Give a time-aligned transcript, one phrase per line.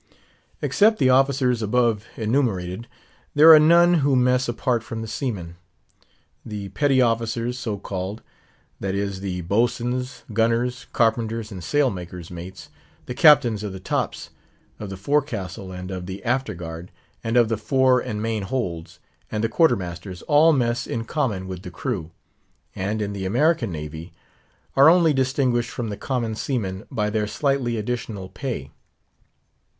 [0.63, 2.87] Except the officers above enumerated,
[3.35, 5.57] there are none who mess apart from the seamen.
[6.43, 8.23] The "petty officers," so called;
[8.79, 12.69] that is, the Boatswain's, Gunner's, Carpenter's, and Sail maker's mates,
[13.05, 14.31] the Captains of the Tops,
[14.79, 16.89] of the Forecastle, and of the After Guard,
[17.23, 18.97] and of the Fore and Main holds,
[19.31, 22.09] and the Quarter Masters, all mess in common with the crew,
[22.75, 24.13] and in the American navy
[24.75, 28.71] are only distinguished from the common seamen by their slightly additional pay.